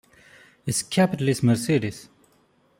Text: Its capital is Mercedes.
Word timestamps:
Its 0.65 0.81
capital 0.81 1.29
is 1.29 1.43
Mercedes. 1.43 2.09